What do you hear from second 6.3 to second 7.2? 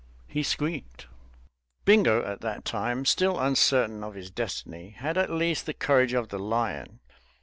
lion.